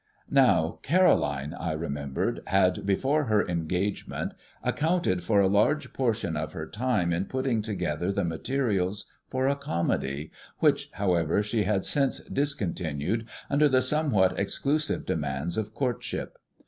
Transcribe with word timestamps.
Now 0.31 0.79
Caroline, 0.81 1.53
I 1.53 1.73
remembered, 1.73 2.41
had, 2.47 2.87
before 2.87 3.25
her 3.25 3.47
engagement, 3.47 4.33
accounted 4.63 5.21
for 5.23 5.41
a 5.41 5.47
large 5.47 5.93
portion 5.93 6.35
of 6.35 6.53
her 6.53 6.65
time 6.65 7.13
in 7.13 7.25
putting 7.25 7.61
together 7.61 8.11
the 8.11 8.23
materials 8.23 9.05
for 9.27 9.47
a 9.47 9.55
comedy, 9.55 10.31
which, 10.57 10.89
however, 10.93 11.43
she 11.43 11.65
had 11.65 11.85
since 11.85 12.19
discontinued 12.21 13.27
under 13.47 13.69
the 13.69 13.83
somewhat 13.83 14.39
exclusive 14.39 15.05
demands 15.05 15.55
of 15.55 15.71
courtship. 15.75 16.35